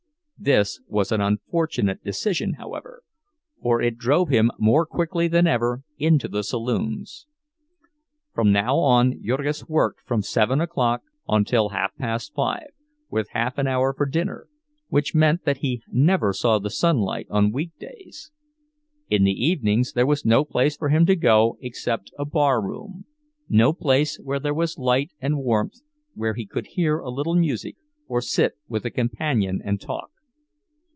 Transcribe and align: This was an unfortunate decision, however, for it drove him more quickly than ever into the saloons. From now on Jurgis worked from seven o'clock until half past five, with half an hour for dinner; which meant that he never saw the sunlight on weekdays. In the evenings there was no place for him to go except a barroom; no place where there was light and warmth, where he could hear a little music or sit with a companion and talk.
This 0.43 0.81
was 0.87 1.11
an 1.11 1.21
unfortunate 1.21 2.03
decision, 2.03 2.53
however, 2.53 3.03
for 3.61 3.79
it 3.79 3.95
drove 3.99 4.29
him 4.29 4.49
more 4.57 4.87
quickly 4.87 5.27
than 5.27 5.45
ever 5.45 5.83
into 5.99 6.27
the 6.27 6.43
saloons. 6.43 7.27
From 8.33 8.51
now 8.51 8.79
on 8.79 9.21
Jurgis 9.23 9.69
worked 9.69 10.01
from 10.01 10.23
seven 10.23 10.59
o'clock 10.59 11.03
until 11.27 11.69
half 11.69 11.95
past 11.95 12.33
five, 12.33 12.69
with 13.11 13.29
half 13.33 13.59
an 13.59 13.67
hour 13.67 13.93
for 13.93 14.07
dinner; 14.07 14.47
which 14.87 15.13
meant 15.13 15.45
that 15.45 15.57
he 15.57 15.83
never 15.91 16.33
saw 16.33 16.57
the 16.57 16.71
sunlight 16.71 17.27
on 17.29 17.51
weekdays. 17.51 18.31
In 19.11 19.23
the 19.25 19.45
evenings 19.45 19.93
there 19.93 20.07
was 20.07 20.25
no 20.25 20.43
place 20.43 20.75
for 20.75 20.89
him 20.89 21.05
to 21.05 21.15
go 21.15 21.59
except 21.61 22.11
a 22.17 22.25
barroom; 22.25 23.05
no 23.47 23.73
place 23.73 24.17
where 24.17 24.39
there 24.39 24.55
was 24.55 24.79
light 24.79 25.11
and 25.19 25.37
warmth, 25.37 25.81
where 26.15 26.33
he 26.33 26.47
could 26.47 26.65
hear 26.65 26.97
a 26.97 27.11
little 27.11 27.35
music 27.35 27.75
or 28.07 28.21
sit 28.23 28.53
with 28.67 28.83
a 28.87 28.89
companion 28.89 29.61
and 29.63 29.79
talk. 29.79 30.07